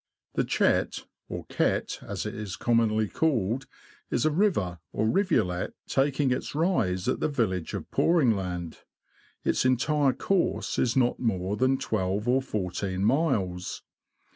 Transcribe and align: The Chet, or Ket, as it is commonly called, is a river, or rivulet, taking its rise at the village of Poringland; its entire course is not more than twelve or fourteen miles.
The 0.33 0.43
Chet, 0.43 1.05
or 1.29 1.45
Ket, 1.45 1.99
as 2.01 2.25
it 2.25 2.33
is 2.33 2.55
commonly 2.55 3.07
called, 3.07 3.67
is 4.09 4.25
a 4.25 4.31
river, 4.31 4.79
or 4.91 5.07
rivulet, 5.07 5.75
taking 5.87 6.31
its 6.31 6.55
rise 6.55 7.07
at 7.07 7.19
the 7.19 7.27
village 7.29 7.75
of 7.75 7.91
Poringland; 7.91 8.79
its 9.43 9.63
entire 9.63 10.13
course 10.13 10.79
is 10.79 10.95
not 10.97 11.19
more 11.19 11.55
than 11.55 11.77
twelve 11.77 12.27
or 12.27 12.41
fourteen 12.41 13.05
miles. 13.05 13.83